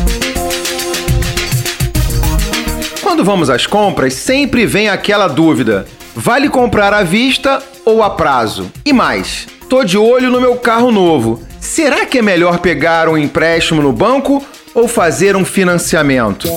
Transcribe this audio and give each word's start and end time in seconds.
Quando 3.01 3.23
vamos 3.23 3.49
às 3.49 3.67
compras, 3.67 4.13
sempre 4.13 4.66
vem 4.66 4.89
aquela 4.89 5.27
dúvida: 5.27 5.85
vale 6.16 6.49
comprar 6.49 6.93
à 6.93 7.03
vista 7.03 7.61
ou 7.85 8.01
a 8.01 8.09
prazo? 8.09 8.71
E 8.85 8.93
mais, 8.93 9.45
tô 9.69 9.83
de 9.83 9.97
olho 9.97 10.31
no 10.31 10.39
meu 10.39 10.55
carro 10.55 10.89
novo. 10.89 11.43
Será 11.59 12.05
que 12.05 12.19
é 12.19 12.21
melhor 12.21 12.59
pegar 12.59 13.07
um 13.09 13.17
empréstimo 13.17 13.81
no 13.81 13.91
banco 13.91 14.43
ou 14.73 14.88
fazer 14.88 15.35
um 15.35 15.45
financiamento? 15.45 16.47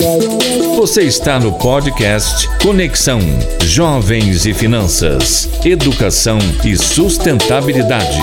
Você 0.77 1.03
está 1.03 1.39
no 1.41 1.53
podcast 1.59 2.49
Conexão 2.63 3.21
Jovens 3.63 4.47
e 4.47 4.53
Finanças, 4.53 5.49
Educação 5.65 6.39
e 6.65 6.77
Sustentabilidade. 6.77 8.19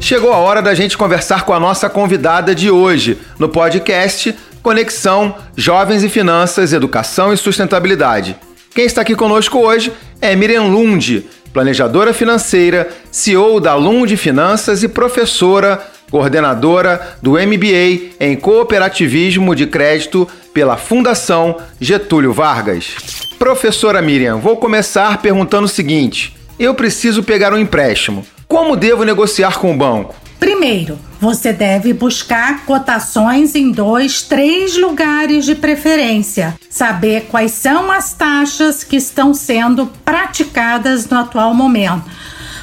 Chegou 0.00 0.32
a 0.32 0.38
hora 0.38 0.60
da 0.60 0.74
gente 0.74 0.98
conversar 0.98 1.44
com 1.44 1.52
a 1.52 1.60
nossa 1.60 1.88
convidada 1.88 2.52
de 2.52 2.68
hoje 2.68 3.18
no 3.38 3.48
podcast 3.48 4.34
Conexão 4.62 5.34
Jovens 5.56 6.02
e 6.02 6.08
Finanças, 6.08 6.72
Educação 6.72 7.32
e 7.32 7.36
Sustentabilidade. 7.36 8.36
Quem 8.74 8.84
está 8.84 9.00
aqui 9.00 9.14
conosco 9.14 9.58
hoje 9.58 9.92
é 10.20 10.36
Miriam 10.36 10.64
Lund, 10.64 11.26
planejadora 11.52 12.12
financeira, 12.12 12.88
CEO 13.10 13.58
da 13.58 13.74
Lund 13.74 14.16
Finanças 14.16 14.82
e 14.82 14.88
professora 14.88 15.80
coordenadora 16.10 17.16
do 17.22 17.32
MBA 17.32 18.16
em 18.20 18.36
Cooperativismo 18.36 19.54
de 19.54 19.66
Crédito 19.66 20.28
pela 20.52 20.76
Fundação 20.76 21.56
Getúlio 21.80 22.32
Vargas. 22.32 22.96
Professora 23.38 24.02
Miriam, 24.02 24.38
vou 24.38 24.56
começar 24.56 25.22
perguntando 25.22 25.64
o 25.64 25.68
seguinte: 25.68 26.36
eu 26.58 26.74
preciso 26.74 27.22
pegar 27.22 27.54
um 27.54 27.58
empréstimo. 27.58 28.26
Como 28.46 28.76
devo 28.76 29.04
negociar 29.04 29.58
com 29.58 29.72
o 29.72 29.76
banco? 29.76 30.19
Primeiro, 30.40 30.98
você 31.20 31.52
deve 31.52 31.92
buscar 31.92 32.64
cotações 32.64 33.54
em 33.54 33.70
dois, 33.70 34.22
três 34.22 34.74
lugares 34.74 35.44
de 35.44 35.54
preferência. 35.54 36.58
Saber 36.70 37.26
quais 37.30 37.52
são 37.52 37.92
as 37.92 38.14
taxas 38.14 38.82
que 38.82 38.96
estão 38.96 39.34
sendo 39.34 39.86
praticadas 40.02 41.06
no 41.10 41.18
atual 41.18 41.52
momento. 41.52 42.04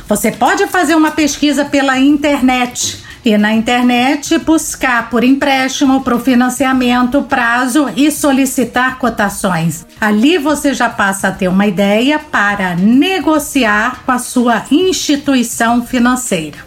Você 0.10 0.32
pode 0.32 0.66
fazer 0.68 0.96
uma 0.96 1.12
pesquisa 1.12 1.66
pela 1.66 2.00
internet 2.00 3.06
e 3.24 3.38
na 3.38 3.54
internet 3.54 4.40
buscar 4.40 5.10
por 5.10 5.24
empréstimo, 5.24 6.02
para 6.02 6.16
o 6.16 6.20
financiamento, 6.20 7.22
prazo 7.24 7.90
e 7.96 8.10
solicitar 8.10 8.98
cotações. 8.98 9.86
Ali 10.02 10.38
você 10.40 10.74
já 10.74 10.90
passa 10.90 11.28
a 11.28 11.32
ter 11.32 11.48
uma 11.48 11.68
ideia 11.68 12.18
para 12.18 12.74
negociar 12.76 14.02
com 14.04 14.14
a 14.14 14.18
sua 14.18 14.64
instituição 14.72 15.86
financeira. 15.86 16.58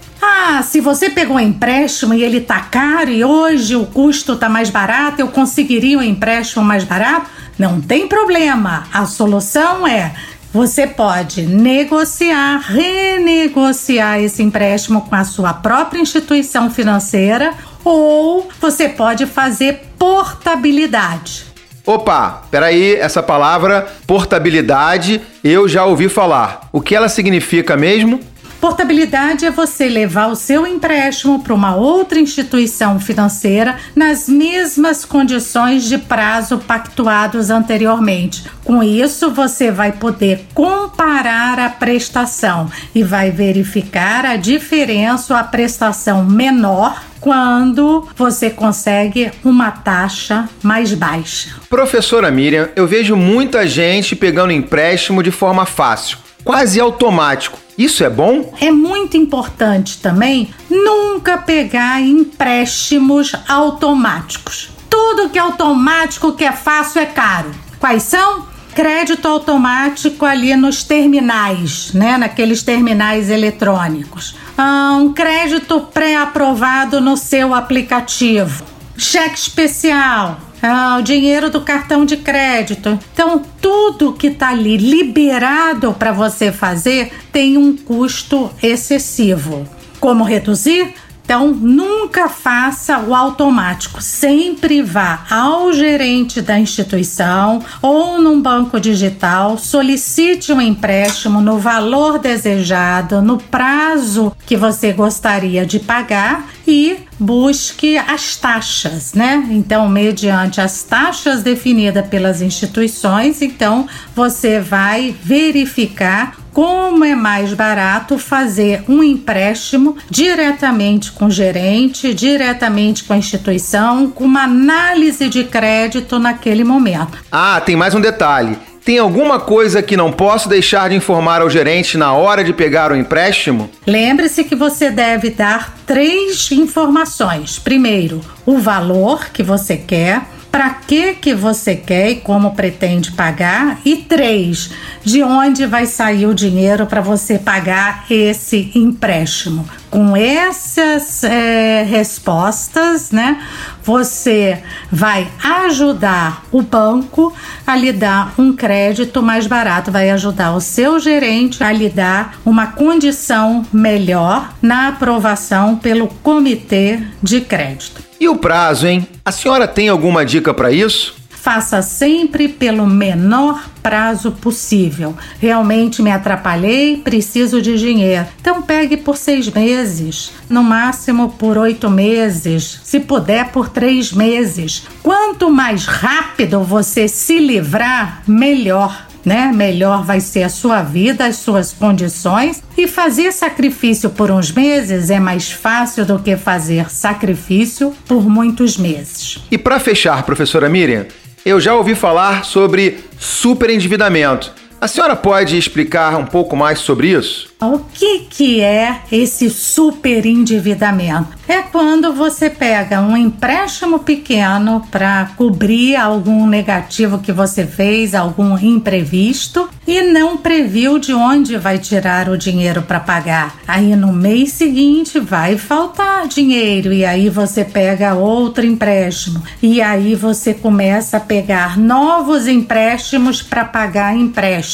Ah, 0.42 0.62
se 0.62 0.80
você 0.80 1.10
pegou 1.10 1.36
um 1.36 1.40
empréstimo 1.40 2.14
e 2.14 2.24
ele 2.24 2.40
tá 2.40 2.60
caro 2.60 3.10
e 3.10 3.22
hoje 3.22 3.76
o 3.76 3.84
custo 3.84 4.36
tá 4.36 4.48
mais 4.48 4.70
barato, 4.70 5.20
eu 5.20 5.28
conseguiria 5.28 5.98
um 5.98 6.02
empréstimo 6.02 6.64
mais 6.64 6.82
barato? 6.82 7.28
Não 7.58 7.78
tem 7.78 8.08
problema. 8.08 8.84
A 8.90 9.04
solução 9.04 9.86
é 9.86 10.14
você 10.50 10.86
pode 10.86 11.42
negociar, 11.42 12.56
renegociar 12.60 14.18
esse 14.18 14.42
empréstimo 14.42 15.02
com 15.02 15.14
a 15.14 15.24
sua 15.24 15.52
própria 15.52 16.00
instituição 16.00 16.70
financeira 16.70 17.52
ou 17.84 18.48
você 18.58 18.88
pode 18.88 19.26
fazer 19.26 19.92
portabilidade. 19.98 21.44
Opa, 21.84 22.44
peraí, 22.50 22.94
essa 22.94 23.22
palavra 23.22 23.92
portabilidade 24.06 25.20
eu 25.44 25.68
já 25.68 25.84
ouvi 25.84 26.08
falar. 26.08 26.68
O 26.72 26.80
que 26.80 26.94
ela 26.94 27.10
significa 27.10 27.76
mesmo? 27.76 28.20
Portabilidade 28.60 29.46
é 29.46 29.50
você 29.50 29.88
levar 29.88 30.26
o 30.26 30.36
seu 30.36 30.66
empréstimo 30.66 31.42
para 31.42 31.54
uma 31.54 31.74
outra 31.74 32.20
instituição 32.20 33.00
financeira 33.00 33.76
nas 33.96 34.28
mesmas 34.28 35.02
condições 35.02 35.84
de 35.84 35.96
prazo 35.96 36.58
pactuados 36.58 37.48
anteriormente. 37.48 38.44
Com 38.62 38.82
isso, 38.82 39.30
você 39.30 39.70
vai 39.70 39.92
poder 39.92 40.44
comparar 40.52 41.58
a 41.58 41.70
prestação 41.70 42.70
e 42.94 43.02
vai 43.02 43.30
verificar 43.30 44.26
a 44.26 44.36
diferença 44.36 45.32
ou 45.32 45.40
a 45.40 45.44
prestação 45.44 46.22
menor 46.22 47.02
quando 47.18 48.06
você 48.14 48.50
consegue 48.50 49.30
uma 49.42 49.70
taxa 49.70 50.48
mais 50.62 50.92
baixa. 50.92 51.56
Professora 51.70 52.30
Miriam, 52.30 52.68
eu 52.76 52.86
vejo 52.86 53.16
muita 53.16 53.66
gente 53.66 54.14
pegando 54.14 54.52
empréstimo 54.52 55.22
de 55.22 55.30
forma 55.30 55.64
fácil, 55.64 56.18
quase 56.44 56.78
automático 56.78 57.58
isso 57.84 58.04
é 58.04 58.10
bom? 58.10 58.52
É 58.60 58.70
muito 58.70 59.16
importante 59.16 59.98
também 59.98 60.52
nunca 60.68 61.38
pegar 61.38 62.00
empréstimos 62.00 63.32
automáticos. 63.48 64.70
Tudo 64.88 65.30
que 65.30 65.38
é 65.38 65.40
automático, 65.40 66.32
que 66.32 66.44
é 66.44 66.52
fácil, 66.52 67.00
é 67.00 67.06
caro. 67.06 67.50
Quais 67.78 68.02
são? 68.02 68.50
crédito 68.74 69.26
automático 69.26 70.24
ali 70.24 70.54
nos 70.54 70.84
terminais, 70.84 71.92
né? 71.92 72.16
Naqueles 72.16 72.62
terminais 72.62 73.28
eletrônicos. 73.28 74.36
Ah, 74.56 74.96
um 74.98 75.12
crédito 75.12 75.80
pré-aprovado 75.92 77.00
no 77.00 77.16
seu 77.16 77.52
aplicativo. 77.52 78.64
Cheque 78.96 79.38
especial, 79.38 80.38
ah, 80.62 80.98
o 80.98 81.02
dinheiro 81.02 81.50
do 81.50 81.60
cartão 81.60 82.04
de 82.04 82.16
crédito. 82.16 82.98
Então, 83.12 83.42
tudo 83.60 84.12
que 84.12 84.28
está 84.28 84.50
ali 84.50 84.76
liberado 84.76 85.92
para 85.94 86.12
você 86.12 86.52
fazer 86.52 87.12
tem 87.32 87.56
um 87.56 87.76
custo 87.76 88.50
excessivo. 88.62 89.68
Como 89.98 90.24
reduzir? 90.24 90.94
Então, 91.30 91.52
nunca 91.54 92.28
faça 92.28 92.98
o 92.98 93.14
automático. 93.14 94.02
Sempre 94.02 94.82
vá 94.82 95.24
ao 95.30 95.72
gerente 95.72 96.42
da 96.42 96.58
instituição 96.58 97.62
ou 97.80 98.20
num 98.20 98.42
banco 98.42 98.80
digital, 98.80 99.56
solicite 99.56 100.52
um 100.52 100.60
empréstimo 100.60 101.40
no 101.40 101.56
valor 101.56 102.18
desejado, 102.18 103.22
no 103.22 103.38
prazo 103.38 104.34
que 104.44 104.56
você 104.56 104.92
gostaria 104.92 105.64
de 105.64 105.78
pagar 105.78 106.48
e 106.66 106.96
busque 107.16 107.96
as 107.96 108.34
taxas, 108.34 109.14
né? 109.14 109.46
Então, 109.50 109.88
mediante 109.88 110.60
as 110.60 110.82
taxas 110.82 111.44
definidas 111.44 112.08
pelas 112.08 112.42
instituições, 112.42 113.40
então 113.40 113.86
você 114.16 114.58
vai 114.58 115.14
verificar 115.22 116.39
como 116.52 117.04
é 117.04 117.14
mais 117.14 117.52
barato 117.54 118.18
fazer 118.18 118.82
um 118.88 119.02
empréstimo 119.02 119.96
diretamente 120.08 121.12
com 121.12 121.26
o 121.26 121.30
gerente, 121.30 122.12
diretamente 122.14 123.04
com 123.04 123.12
a 123.12 123.16
instituição, 123.16 124.10
com 124.10 124.24
uma 124.24 124.44
análise 124.44 125.28
de 125.28 125.44
crédito 125.44 126.18
naquele 126.18 126.64
momento. 126.64 127.18
Ah, 127.30 127.60
tem 127.60 127.76
mais 127.76 127.94
um 127.94 128.00
detalhe. 128.00 128.58
Tem 128.84 128.98
alguma 128.98 129.38
coisa 129.38 129.82
que 129.82 129.96
não 129.96 130.10
posso 130.10 130.48
deixar 130.48 130.88
de 130.88 130.96
informar 130.96 131.42
ao 131.42 131.50
gerente 131.50 131.98
na 131.98 132.14
hora 132.14 132.42
de 132.42 132.52
pegar 132.52 132.90
o 132.90 132.96
empréstimo? 132.96 133.70
Lembre-se 133.86 134.42
que 134.42 134.56
você 134.56 134.90
deve 134.90 135.30
dar 135.30 135.76
três 135.86 136.50
informações. 136.50 137.58
Primeiro, 137.58 138.20
o 138.46 138.58
valor 138.58 139.26
que 139.32 139.42
você 139.42 139.76
quer 139.76 140.22
para 140.50 140.70
que 140.70 141.14
que 141.14 141.34
você 141.34 141.76
quer 141.76 142.10
e 142.10 142.16
como 142.16 142.54
pretende 142.54 143.12
pagar 143.12 143.80
e 143.84 143.96
três, 143.96 144.70
de 145.04 145.22
onde 145.22 145.66
vai 145.66 145.86
sair 145.86 146.26
o 146.26 146.34
dinheiro 146.34 146.86
para 146.86 147.00
você 147.00 147.38
pagar 147.38 148.06
esse 148.10 148.70
empréstimo. 148.74 149.68
Com 149.90 150.16
essas 150.16 151.24
é, 151.24 151.82
respostas, 151.82 153.10
né, 153.10 153.42
você 153.82 154.62
vai 154.90 155.26
ajudar 155.42 156.44
o 156.52 156.62
banco 156.62 157.34
a 157.66 157.74
lhe 157.74 157.92
dar 157.92 158.32
um 158.38 158.54
crédito 158.54 159.20
mais 159.20 159.48
barato, 159.48 159.90
vai 159.90 160.10
ajudar 160.10 160.54
o 160.54 160.60
seu 160.60 161.00
gerente 161.00 161.64
a 161.64 161.72
lhe 161.72 161.88
dar 161.88 162.38
uma 162.46 162.68
condição 162.68 163.66
melhor 163.72 164.52
na 164.62 164.88
aprovação 164.88 165.76
pelo 165.76 166.06
comitê 166.06 167.00
de 167.20 167.40
crédito. 167.40 168.00
E 168.20 168.28
o 168.28 168.36
prazo, 168.36 168.86
hein? 168.86 169.08
A 169.24 169.32
senhora 169.32 169.66
tem 169.66 169.88
alguma 169.88 170.24
dica 170.24 170.54
para 170.54 170.70
isso? 170.70 171.19
Faça 171.42 171.80
sempre 171.80 172.48
pelo 172.48 172.86
menor 172.86 173.70
prazo 173.82 174.32
possível. 174.32 175.16
Realmente 175.38 176.02
me 176.02 176.10
atrapalhei, 176.10 176.98
preciso 176.98 177.62
de 177.62 177.78
dinheiro. 177.78 178.26
Então 178.40 178.60
pegue 178.60 178.98
por 178.98 179.16
seis 179.16 179.48
meses, 179.48 180.32
no 180.50 180.62
máximo 180.62 181.30
por 181.30 181.56
oito 181.56 181.88
meses, 181.88 182.80
se 182.84 183.00
puder 183.00 183.48
por 183.52 183.70
três 183.70 184.12
meses. 184.12 184.86
Quanto 185.02 185.50
mais 185.50 185.86
rápido 185.86 186.62
você 186.62 187.08
se 187.08 187.38
livrar, 187.38 188.22
melhor 188.26 189.08
né? 189.24 189.52
Melhor 189.54 190.04
vai 190.04 190.20
ser 190.20 190.42
a 190.42 190.48
sua 190.48 190.82
vida, 190.82 191.26
as 191.26 191.36
suas 191.36 191.72
condições. 191.72 192.62
E 192.76 192.86
fazer 192.86 193.32
sacrifício 193.32 194.10
por 194.10 194.30
uns 194.30 194.50
meses 194.50 195.10
é 195.10 195.20
mais 195.20 195.50
fácil 195.50 196.04
do 196.04 196.18
que 196.18 196.36
fazer 196.36 196.90
sacrifício 196.90 197.94
por 198.06 198.28
muitos 198.28 198.76
meses. 198.76 199.38
E 199.50 199.58
para 199.58 199.78
fechar, 199.78 200.22
professora 200.22 200.68
Miriam, 200.68 201.06
eu 201.44 201.60
já 201.60 201.74
ouvi 201.74 201.94
falar 201.94 202.44
sobre 202.44 203.00
superendividamento. 203.18 204.59
A 204.80 204.88
senhora 204.88 205.14
pode 205.14 205.58
explicar 205.58 206.16
um 206.16 206.24
pouco 206.24 206.56
mais 206.56 206.78
sobre 206.78 207.08
isso? 207.08 207.50
O 207.60 207.80
que, 207.92 208.20
que 208.20 208.62
é 208.62 209.02
esse 209.12 209.50
superendividamento? 209.50 211.38
É 211.46 211.60
quando 211.60 212.14
você 212.14 212.48
pega 212.48 213.02
um 213.02 213.14
empréstimo 213.14 213.98
pequeno 213.98 214.86
para 214.90 215.32
cobrir 215.36 215.96
algum 215.96 216.46
negativo 216.46 217.18
que 217.18 217.30
você 217.30 217.66
fez, 217.66 218.14
algum 218.14 218.56
imprevisto 218.56 219.68
e 219.86 220.00
não 220.00 220.38
previu 220.38 220.98
de 220.98 221.12
onde 221.12 221.58
vai 221.58 221.76
tirar 221.76 222.30
o 222.30 222.38
dinheiro 222.38 222.80
para 222.80 223.00
pagar. 223.00 223.56
Aí 223.68 223.94
no 223.94 224.12
mês 224.12 224.52
seguinte 224.52 225.20
vai 225.20 225.58
faltar 225.58 226.26
dinheiro 226.26 226.90
e 226.92 227.04
aí 227.04 227.28
você 227.28 227.64
pega 227.64 228.14
outro 228.14 228.64
empréstimo 228.64 229.42
e 229.62 229.82
aí 229.82 230.14
você 230.14 230.54
começa 230.54 231.18
a 231.18 231.20
pegar 231.20 231.76
novos 231.76 232.46
empréstimos 232.46 233.42
para 233.42 233.64
pagar 233.66 234.16
empréstimo. 234.16 234.69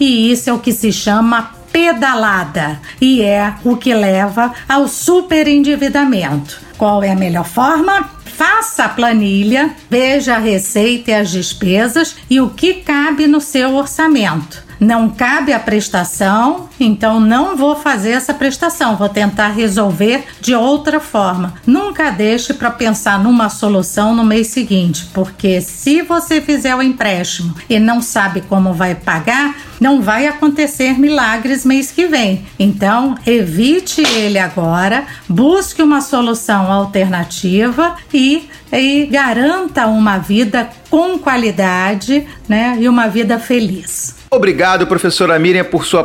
E 0.00 0.30
isso 0.30 0.50
é 0.50 0.52
o 0.52 0.58
que 0.58 0.72
se 0.72 0.92
chama 0.92 1.50
pedalada 1.72 2.80
e 3.00 3.20
é 3.20 3.54
o 3.64 3.76
que 3.76 3.92
leva 3.92 4.52
ao 4.68 4.86
superendividamento. 4.86 6.60
Qual 6.78 7.02
é 7.02 7.10
a 7.10 7.16
melhor 7.16 7.44
forma? 7.44 8.10
Faça 8.24 8.84
a 8.84 8.88
planilha, 8.88 9.74
veja 9.90 10.36
a 10.36 10.38
receita 10.38 11.10
e 11.10 11.14
as 11.14 11.30
despesas 11.30 12.16
e 12.28 12.40
o 12.40 12.50
que 12.50 12.74
cabe 12.74 13.26
no 13.26 13.40
seu 13.40 13.74
orçamento 13.74 14.64
não 14.84 15.08
cabe 15.08 15.52
a 15.52 15.58
prestação, 15.58 16.68
então 16.78 17.20
não 17.20 17.56
vou 17.56 17.76
fazer 17.76 18.10
essa 18.10 18.34
prestação, 18.34 18.96
vou 18.96 19.08
tentar 19.08 19.48
resolver 19.48 20.24
de 20.40 20.54
outra 20.54 21.00
forma. 21.00 21.54
Nunca 21.66 22.10
deixe 22.10 22.54
para 22.54 22.70
pensar 22.70 23.18
numa 23.22 23.48
solução 23.48 24.14
no 24.14 24.24
mês 24.24 24.48
seguinte, 24.48 25.08
porque 25.12 25.60
se 25.60 26.02
você 26.02 26.40
fizer 26.40 26.74
o 26.74 26.82
empréstimo 26.82 27.54
e 27.68 27.78
não 27.78 28.00
sabe 28.00 28.42
como 28.42 28.72
vai 28.72 28.94
pagar, 28.94 29.54
não 29.80 30.00
vai 30.00 30.26
acontecer 30.26 30.98
milagres 30.98 31.64
mês 31.64 31.90
que 31.90 32.06
vem. 32.06 32.46
Então, 32.58 33.16
evite 33.26 34.02
ele 34.02 34.38
agora, 34.38 35.04
busque 35.28 35.82
uma 35.82 36.00
solução 36.00 36.70
alternativa 36.70 37.96
e, 38.12 38.48
e 38.72 39.06
garanta 39.06 39.86
uma 39.86 40.18
vida 40.18 40.68
com 40.90 41.18
qualidade, 41.18 42.26
né, 42.48 42.76
e 42.78 42.88
uma 42.88 43.08
vida 43.08 43.38
feliz. 43.38 44.14
Obrigado, 44.30 44.86
professora 44.86 45.38
Miriam, 45.38 45.64
por 45.64 45.84
sua 45.84 46.02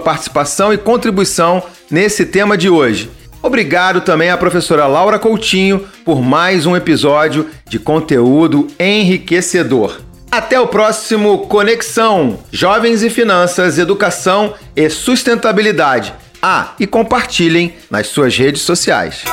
participação 0.60 0.74
e 0.74 0.78
contribuição 0.78 1.64
nesse 1.90 2.26
tema 2.26 2.58
de 2.58 2.70
hoje. 2.70 3.10
Obrigado 3.42 4.02
também 4.02 4.30
à 4.30 4.38
professora 4.38 4.86
Laura 4.86 5.18
Coutinho 5.18 5.88
por 6.04 6.22
mais 6.22 6.66
um 6.66 6.76
episódio 6.76 7.48
de 7.68 7.80
conteúdo 7.80 8.68
enriquecedor. 8.78 10.02
Até 10.30 10.60
o 10.60 10.68
próximo 10.68 11.48
Conexão 11.48 12.40
Jovens 12.52 13.02
e 13.02 13.10
Finanças, 13.10 13.78
Educação 13.78 14.54
e 14.76 14.90
Sustentabilidade. 14.90 16.14
Ah, 16.42 16.74
e 16.80 16.86
compartilhem 16.86 17.74
nas 17.90 18.08
suas 18.08 18.38
redes 18.38 18.62
sociais. 18.62 19.24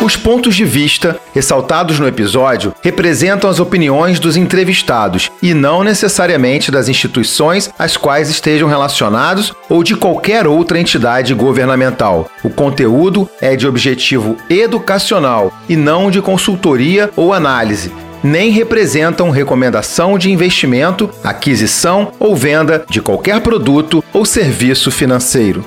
Os 0.00 0.16
pontos 0.16 0.56
de 0.56 0.64
vista 0.64 1.20
ressaltados 1.32 2.00
no 2.00 2.08
episódio 2.08 2.74
representam 2.82 3.48
as 3.48 3.60
opiniões 3.60 4.18
dos 4.18 4.36
entrevistados 4.36 5.30
e 5.40 5.54
não 5.54 5.84
necessariamente 5.84 6.70
das 6.70 6.88
instituições 6.88 7.70
às 7.78 7.96
quais 7.96 8.28
estejam 8.28 8.68
relacionados 8.68 9.52
ou 9.68 9.82
de 9.82 9.94
qualquer 9.94 10.46
outra 10.46 10.78
entidade 10.78 11.34
governamental. 11.34 12.28
O 12.42 12.50
conteúdo 12.50 13.28
é 13.40 13.54
de 13.54 13.66
objetivo 13.66 14.36
educacional 14.50 15.52
e 15.68 15.76
não 15.76 16.10
de 16.10 16.20
consultoria 16.20 17.10
ou 17.16 17.32
análise 17.32 17.92
nem 18.22 18.50
representam 18.50 19.30
recomendação 19.30 20.16
de 20.16 20.30
investimento, 20.30 21.10
aquisição 21.24 22.12
ou 22.20 22.36
venda 22.36 22.84
de 22.88 23.02
qualquer 23.02 23.40
produto 23.40 24.04
ou 24.12 24.24
serviço 24.24 24.90
financeiro. 24.90 25.64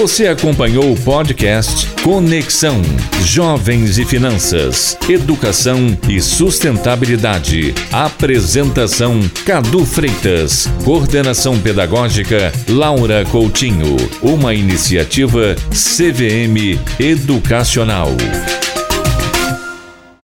Você 0.00 0.28
acompanhou 0.28 0.92
o 0.92 0.96
podcast 0.98 1.86
Conexão 2.02 2.80
Jovens 3.22 3.98
e 3.98 4.04
Finanças, 4.06 4.96
Educação 5.06 5.94
e 6.08 6.22
Sustentabilidade. 6.22 7.74
Apresentação 7.92 9.20
Cadu 9.44 9.84
Freitas. 9.84 10.70
Coordenação 10.86 11.60
Pedagógica 11.60 12.50
Laura 12.66 13.26
Coutinho. 13.26 13.94
Uma 14.22 14.54
iniciativa 14.54 15.54
CVM 15.70 16.80
Educacional. 16.98 18.08